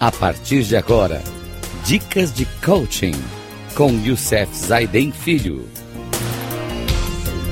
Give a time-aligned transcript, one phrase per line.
[0.00, 1.20] A partir de agora,
[1.84, 3.14] dicas de coaching
[3.76, 5.64] com Youssef Zaiden Filho.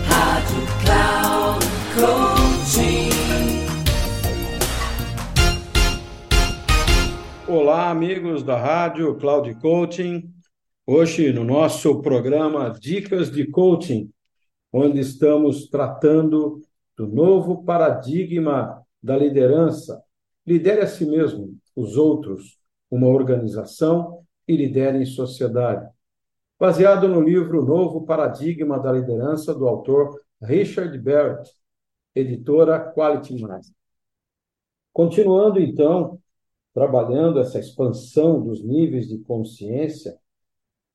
[0.07, 3.11] Rádio Cloud Coaching.
[7.49, 10.33] Olá, amigos da Rádio Cloud Coaching.
[10.87, 14.09] Hoje, no nosso programa Dicas de Coaching,
[14.73, 16.63] onde estamos tratando
[16.97, 20.01] do novo paradigma da liderança.
[20.47, 22.59] Lidere a si mesmo, os outros,
[22.91, 25.87] uma organização e lidere em sociedade.
[26.59, 31.53] Baseado no livro Novo Paradigma da Liderança, do autor Richard Barrett,
[32.15, 33.67] editora Quality Mind.
[34.93, 36.19] Continuando, então,
[36.73, 40.19] trabalhando essa expansão dos níveis de consciência,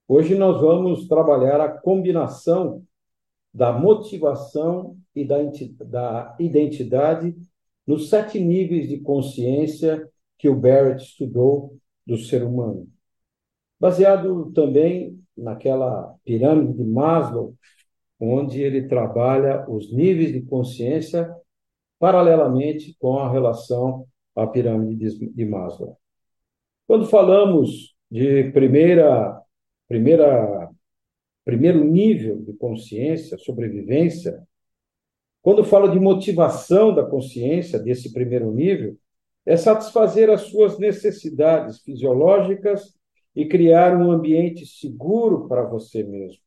[0.08, 2.84] hoje nós vamos trabalhar a combinação
[3.54, 5.38] da motivação e da,
[5.86, 7.36] da identidade
[7.86, 10.11] nos sete níveis de consciência
[10.42, 12.88] que o Barrett estudou do ser humano.
[13.80, 17.56] Baseado também naquela pirâmide de Maslow,
[18.20, 21.32] onde ele trabalha os níveis de consciência
[22.00, 25.96] paralelamente com a relação à pirâmide de Maslow.
[26.88, 29.40] Quando falamos de primeira,
[29.88, 30.72] primeira,
[31.46, 34.42] primeiro nível de consciência, sobrevivência,
[35.44, 38.98] quando falo de motivação da consciência desse primeiro nível,
[39.46, 42.94] é satisfazer as suas necessidades fisiológicas
[43.36, 46.42] e criar um ambiente seguro para você mesmo.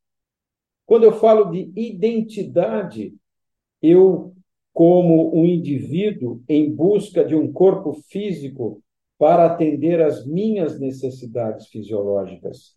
[0.87, 3.15] Quando eu falo de identidade,
[3.81, 4.35] eu,
[4.73, 8.83] como um indivíduo em busca de um corpo físico
[9.19, 12.77] para atender às minhas necessidades fisiológicas.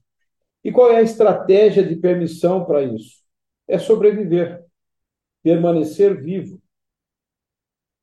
[0.64, 3.22] E qual é a estratégia de permissão para isso?
[3.68, 4.68] É sobreviver
[5.48, 6.62] permanecer vivo.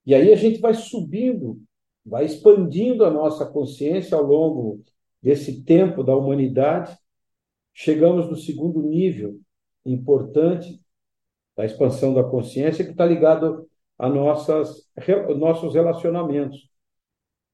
[0.07, 1.61] E aí a gente vai subindo,
[2.05, 4.83] vai expandindo a nossa consciência ao longo
[5.23, 6.97] desse tempo da humanidade.
[7.73, 9.41] Chegamos no segundo nível
[9.85, 10.81] importante
[11.57, 14.89] da expansão da consciência, que está ligado a nossas,
[15.37, 16.69] nossos relacionamentos.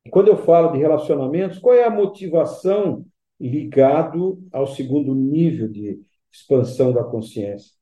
[0.05, 3.05] E quando eu falo de relacionamentos, qual é a motivação
[3.39, 6.01] ligado ao segundo nível de
[6.33, 7.73] expansão da consciência?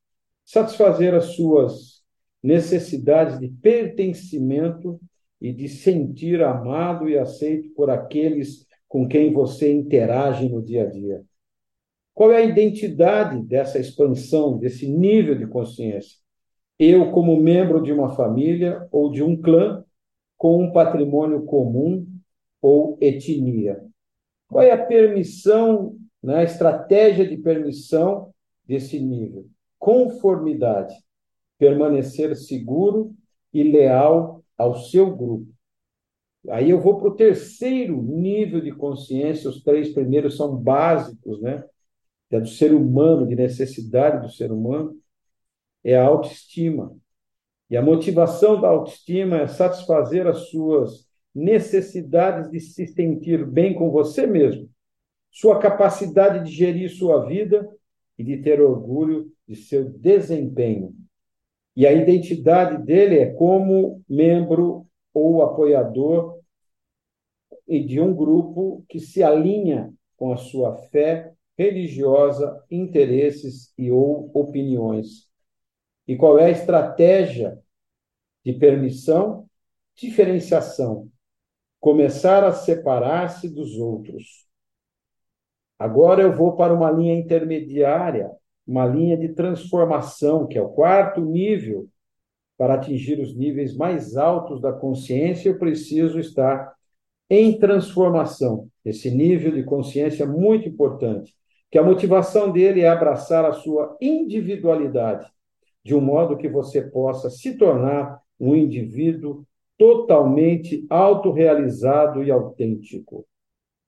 [0.43, 2.03] Satisfazer as suas
[2.43, 4.99] necessidades de pertencimento
[5.41, 10.85] e de sentir amado e aceito por aqueles com quem você interage no dia a
[10.85, 11.23] dia.
[12.13, 16.17] Qual é a identidade dessa expansão, desse nível de consciência?
[16.77, 19.83] Eu, como membro de uma família ou de um clã,
[20.37, 22.07] com um patrimônio comum
[22.61, 23.81] ou etnia.
[24.47, 28.33] Qual é a permissão, né, a estratégia de permissão
[28.65, 29.47] desse nível?
[29.77, 30.95] Conformidade
[31.59, 33.13] permanecer seguro
[33.53, 35.47] e leal ao seu grupo.
[36.49, 41.63] Aí eu vou para o terceiro nível de consciência, os três primeiros são básicos, né?
[42.29, 44.95] É do ser humano, de necessidade do ser humano,
[45.83, 46.95] é a autoestima.
[47.69, 53.89] E a motivação da autoestima é satisfazer as suas necessidades de se sentir bem com
[53.89, 54.69] você mesmo,
[55.31, 57.67] sua capacidade de gerir sua vida
[58.17, 60.95] e de ter orgulho de seu desempenho.
[61.79, 66.41] E a identidade dele é como membro ou apoiador
[67.65, 75.29] de um grupo que se alinha com a sua fé religiosa, interesses e ou opiniões.
[76.05, 77.57] E qual é a estratégia
[78.43, 79.47] de permissão?
[79.95, 81.09] Diferenciação.
[81.79, 84.45] Começar a separar-se dos outros.
[85.79, 88.29] Agora eu vou para uma linha intermediária
[88.69, 91.87] uma linha de transformação, que é o quarto nível.
[92.55, 96.75] Para atingir os níveis mais altos da consciência, eu preciso estar
[97.27, 98.67] em transformação.
[98.85, 101.33] Esse nível de consciência é muito importante,
[101.71, 105.27] que a motivação dele é abraçar a sua individualidade,
[105.83, 109.45] de um modo que você possa se tornar um indivíduo
[109.79, 113.25] totalmente autorrealizado e autêntico.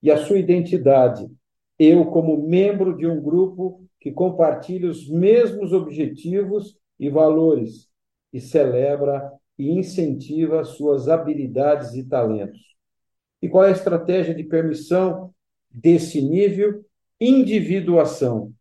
[0.01, 1.29] E a sua identidade,
[1.77, 7.88] eu como membro de um grupo que compartilha os mesmos objetivos e valores
[8.33, 12.59] e celebra e incentiva suas habilidades e talentos.
[13.39, 15.31] E qual é a estratégia de permissão
[15.69, 16.83] desse nível?
[17.19, 18.51] Individuação.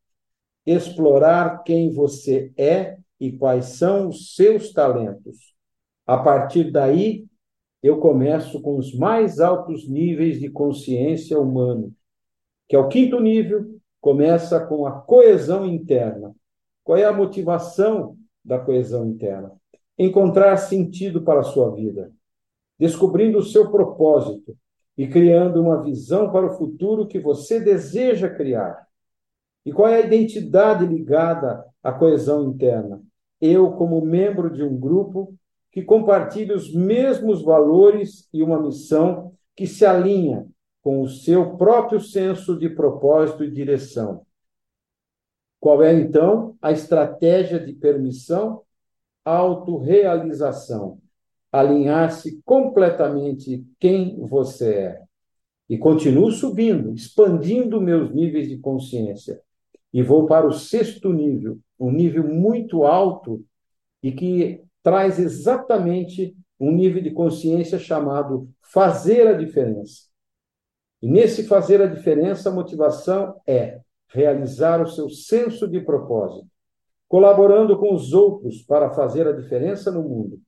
[0.66, 5.54] Explorar quem você é e quais são os seus talentos.
[6.06, 7.26] A partir daí,
[7.82, 11.90] eu começo com os mais altos níveis de consciência humana,
[12.68, 16.34] que é o quinto nível, começa com a coesão interna.
[16.82, 19.52] Qual é a motivação da coesão interna?
[19.98, 22.10] Encontrar sentido para a sua vida,
[22.78, 24.56] descobrindo o seu propósito,
[25.00, 28.86] e criando uma visão para o futuro que você deseja criar.
[29.64, 33.02] E qual é a identidade ligada à coesão interna?
[33.40, 35.34] Eu, como membro de um grupo
[35.72, 40.46] que compartilha os mesmos valores e uma missão que se alinha
[40.82, 44.24] com o seu próprio senso de propósito e direção.
[45.58, 48.62] Qual é, então, a estratégia de permissão?
[49.24, 50.98] Autorrealização.
[51.52, 55.02] Alinhar-se completamente quem você é.
[55.68, 59.40] E continuo subindo, expandindo meus níveis de consciência.
[59.92, 63.44] E vou para o sexto nível, um nível muito alto
[64.02, 70.09] e que traz exatamente um nível de consciência chamado fazer a diferença.
[71.02, 76.46] E nesse fazer a diferença, a motivação é realizar o seu senso de propósito,
[77.08, 80.40] colaborando com os outros para fazer a diferença no mundo.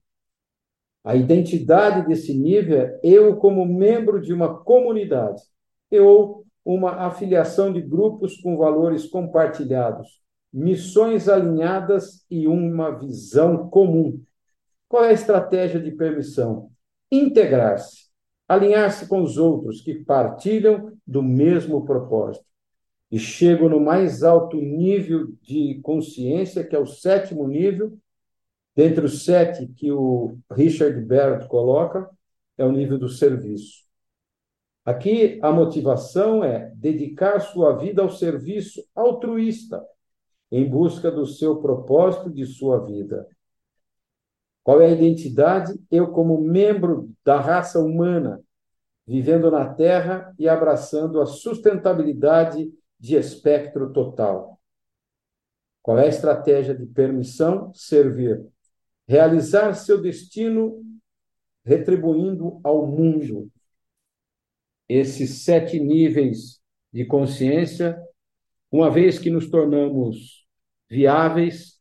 [1.04, 5.42] A identidade desse nível é eu como membro de uma comunidade,
[5.90, 10.22] eu uma afiliação de grupos com valores compartilhados,
[10.52, 14.22] missões alinhadas e uma visão comum.
[14.88, 16.70] Qual é a estratégia de permissão?
[17.10, 18.01] Integrar-se,
[18.52, 22.44] alinhar-se com os outros que partilham do mesmo propósito
[23.10, 27.98] e chego no mais alto nível de consciência, que é o sétimo nível,
[28.74, 32.08] dentre os sete que o Richard Barrett coloca,
[32.58, 33.82] é o nível do serviço.
[34.84, 39.82] Aqui a motivação é dedicar sua vida ao serviço altruísta,
[40.50, 43.26] em busca do seu propósito de sua vida.
[44.62, 45.74] Qual é a identidade?
[45.90, 48.42] Eu, como membro da raça humana,
[49.06, 54.60] vivendo na Terra e abraçando a sustentabilidade de espectro total.
[55.82, 57.72] Qual é a estratégia de permissão?
[57.74, 58.46] Servir.
[59.08, 60.80] Realizar seu destino
[61.64, 63.50] retribuindo ao mundo.
[64.88, 66.60] Esses sete níveis
[66.92, 68.00] de consciência,
[68.70, 70.46] uma vez que nos tornamos
[70.88, 71.80] viáveis,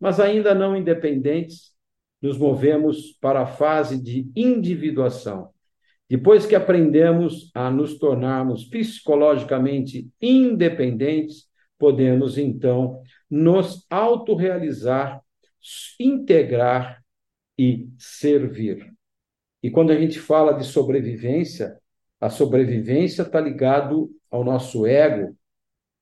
[0.00, 1.72] mas ainda não independentes,
[2.20, 5.50] nos movemos para a fase de individuação.
[6.08, 11.46] Depois que aprendemos a nos tornarmos psicologicamente independentes,
[11.78, 15.22] podemos então nos autorrealizar,
[16.00, 17.02] integrar
[17.58, 18.92] e servir.
[19.62, 21.78] E quando a gente fala de sobrevivência,
[22.20, 25.36] a sobrevivência está ligado ao nosso ego.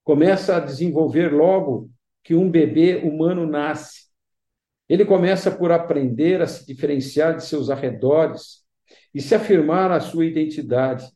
[0.05, 1.91] Começa a desenvolver logo
[2.23, 4.06] que um bebê humano nasce.
[4.89, 8.67] Ele começa por aprender a se diferenciar de seus arredores,
[9.17, 11.11] e se afirmar a sua identidade.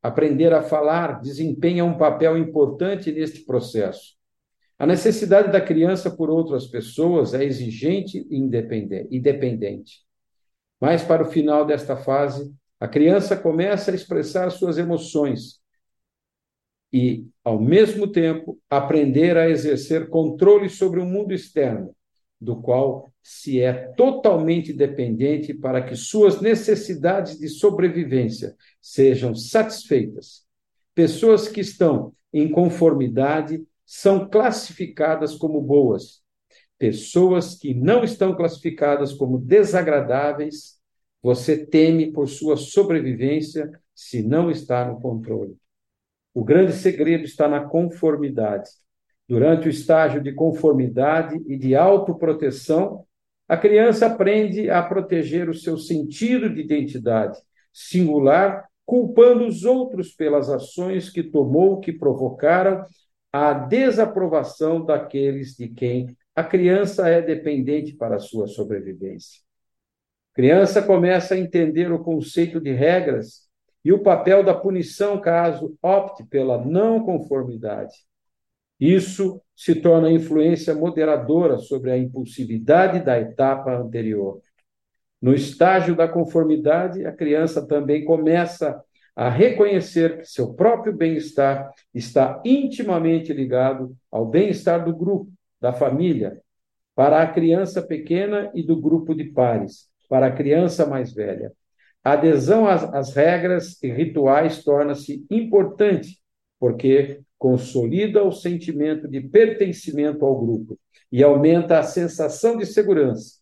[0.00, 4.14] Aprender a falar desempenha um papel importante neste processo.
[4.78, 10.04] A necessidade da criança por outras pessoas é exigente e independente.
[10.80, 15.60] Mas, para o final desta fase, a criança começa a expressar suas emoções
[16.92, 21.94] e, ao mesmo tempo, aprender a exercer controle sobre o mundo externo,
[22.40, 30.44] do qual se é totalmente dependente para que suas necessidades de sobrevivência sejam satisfeitas.
[30.94, 36.22] Pessoas que estão em conformidade são classificadas como boas.
[36.78, 40.80] Pessoas que não estão classificadas como desagradáveis,
[41.22, 45.56] você teme por sua sobrevivência se não está no controle.
[46.32, 48.70] O grande segredo está na conformidade.
[49.28, 53.04] Durante o estágio de conformidade e de autoproteção,
[53.50, 57.36] a criança aprende a proteger o seu sentido de identidade
[57.72, 62.84] singular, culpando os outros pelas ações que tomou que provocaram
[63.32, 69.40] a desaprovação daqueles de quem a criança é dependente para a sua sobrevivência.
[70.30, 73.48] A criança começa a entender o conceito de regras
[73.84, 77.96] e o papel da punição caso opte pela não conformidade.
[78.80, 84.40] Isso se torna influência moderadora sobre a impulsividade da etapa anterior.
[85.20, 88.82] No estágio da conformidade, a criança também começa
[89.14, 96.40] a reconhecer que seu próprio bem-estar está intimamente ligado ao bem-estar do grupo, da família,
[96.94, 101.52] para a criança pequena e do grupo de pares, para a criança mais velha.
[102.02, 106.18] A adesão às, às regras e rituais torna-se importante,
[106.58, 110.78] porque consolida o sentimento de pertencimento ao grupo
[111.10, 113.40] e aumenta a sensação de segurança.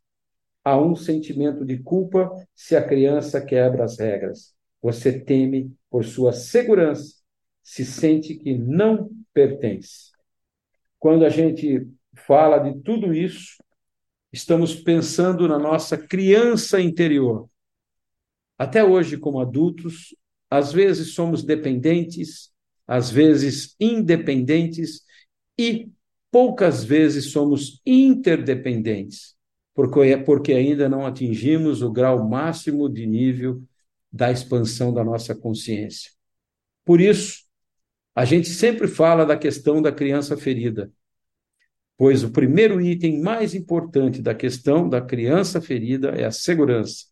[0.64, 4.55] Há um sentimento de culpa se a criança quebra as regras.
[4.81, 7.17] Você teme por sua segurança,
[7.61, 10.12] se sente que não pertence.
[10.97, 13.57] Quando a gente fala de tudo isso,
[14.33, 17.50] estamos pensando na nossa criança interior.
[18.57, 20.14] Até hoje, como adultos,
[20.49, 22.52] às vezes somos dependentes,
[22.88, 25.02] às vezes independentes
[25.59, 25.90] e
[26.30, 29.37] poucas vezes somos interdependentes,
[29.75, 33.62] porque, ainda não atingimos o grau máximo de nível
[34.11, 36.11] da expansão da nossa consciência.
[36.85, 37.45] Por isso,
[38.14, 40.90] a gente sempre fala da questão da criança ferida,
[41.97, 47.04] pois o primeiro item mais importante da questão da criança ferida é a segurança.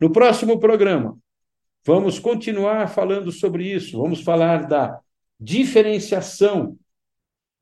[0.00, 1.16] No próximo programa,
[1.84, 5.00] vamos continuar falando sobre isso, vamos falar da
[5.38, 6.78] diferenciação,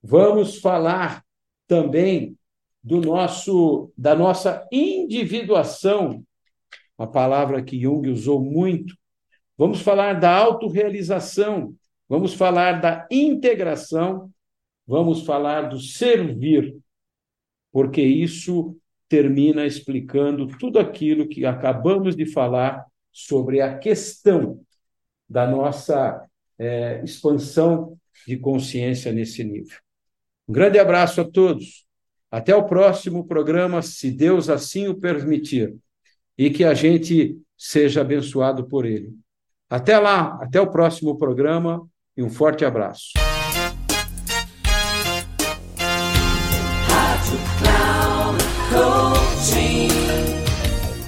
[0.03, 1.25] vamos falar
[1.67, 2.37] também
[2.83, 6.25] do nosso da nossa individuação,
[6.97, 8.97] uma palavra que Jung usou muito.
[9.57, 11.75] Vamos falar da autorrealização,
[12.09, 14.31] vamos falar da integração,
[14.87, 16.77] vamos falar do servir,
[17.71, 18.77] porque isso
[19.09, 24.61] termina explicando tudo aquilo que acabamos de falar sobre a questão
[25.29, 26.25] da nossa
[26.59, 29.79] é, expansão de consciência nesse nível.
[30.49, 31.87] Um grande abraço a todos.
[32.31, 35.75] Até o próximo programa, se Deus assim o permitir,
[36.37, 39.13] e que a gente seja abençoado por ele.
[39.69, 41.87] Até lá, até o próximo programa
[42.17, 43.28] e um forte abraço.